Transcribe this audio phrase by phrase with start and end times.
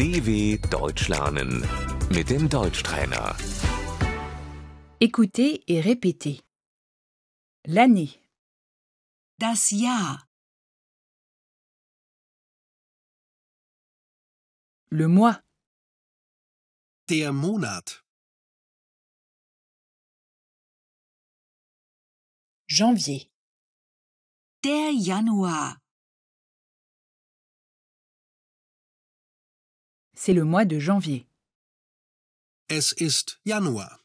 [0.00, 1.60] DW Deutsch lernen
[2.08, 3.36] mit dem Deutschtrainer.
[4.98, 6.40] Écoutez et répétez.
[7.66, 8.18] L'année,
[9.38, 10.26] Das Jahr,
[14.88, 15.38] le mois,
[17.10, 18.02] Der Monat.
[22.68, 23.30] janvier,
[24.64, 25.79] der Januar,
[30.22, 31.26] c'est le mois de janvier.
[32.68, 34.04] Es ist Januar.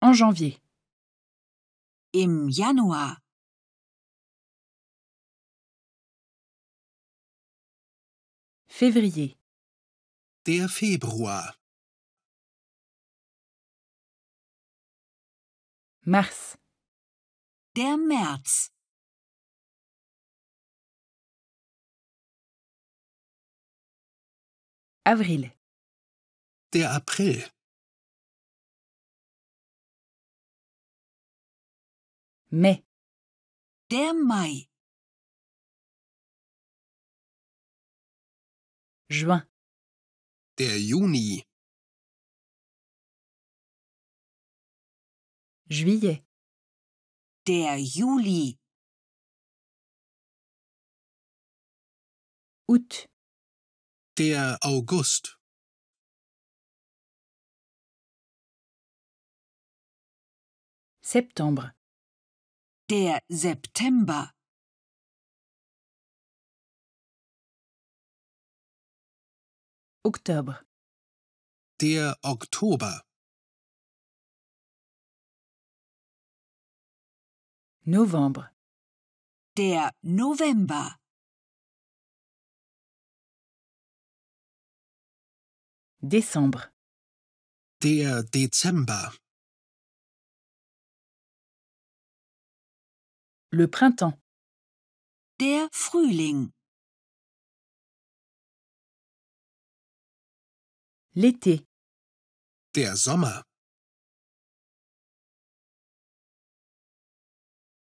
[0.00, 0.58] En janvier,
[2.12, 3.20] im Januar,
[8.66, 9.36] février,
[10.46, 11.56] Der Februar.
[16.04, 16.58] mars,
[17.76, 18.72] der März,
[25.04, 25.50] avril,
[26.72, 27.38] Der April.
[32.50, 32.82] mai,
[33.90, 34.68] der Mai,
[39.10, 39.42] juin,
[40.58, 41.44] Der Juni.
[45.68, 46.20] juillet,
[47.46, 48.58] der Juli,
[52.68, 53.11] août,
[54.18, 55.38] Der August.
[61.00, 61.72] septembre,
[62.90, 64.32] der September,
[70.04, 70.56] octobre,
[71.80, 73.02] Der Oktober.
[77.84, 78.44] novembre,
[79.56, 81.01] der November,
[86.02, 86.72] décembre,
[87.82, 89.12] Der Dezember.
[93.50, 94.18] le printemps,
[95.38, 96.50] der Frühling,
[101.14, 101.66] l'été,
[102.74, 103.42] Der Sommer.